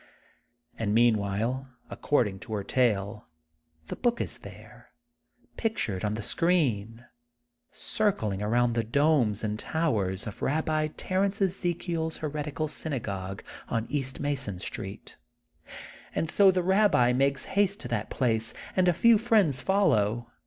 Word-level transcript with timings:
And 0.79 0.95
meantime, 0.95 1.67
according 1.91 2.39
to 2.39 2.53
her 2.53 2.63
tale, 2.63 3.27
the 3.85 3.95
book 3.95 4.19
is 4.19 4.39
there, 4.39 4.89
pictured 5.57 6.03
on 6.03 6.15
the 6.15 6.23
screen, 6.23 7.05
circling 7.71 8.41
around 8.41 8.73
the 8.73 8.83
domes 8.83 9.43
and 9.43 9.59
towers 9.59 10.25
of 10.25 10.39
Babbi 10.39 10.89
Ter 10.97 11.23
ence 11.25 11.39
EzekiePs 11.39 12.17
heretical 12.17 12.67
synagogue 12.67 13.43
on 13.69 13.85
east 13.89 14.19
Mason 14.19 14.57
Street. 14.57 15.17
And 16.15 16.31
so 16.31 16.49
the 16.49 16.63
Babbi 16.63 17.13
makes 17.13 17.43
haste 17.53 17.79
to 17.81 17.87
that 17.89 18.09
place, 18.09 18.55
and 18.75 18.87
a 18.87 18.93
few 18.93 19.19
friends 19.19 19.61
follow. 19.61 20.31